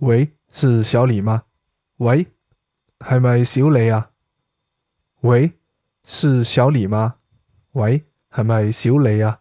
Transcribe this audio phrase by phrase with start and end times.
[0.00, 1.42] 喂是小李吗？
[1.98, 2.26] 喂
[3.06, 4.10] 系咪小李啊？
[5.20, 5.52] 喂
[6.04, 7.16] 是小李吗？
[7.72, 9.40] 喂系咪小李啊？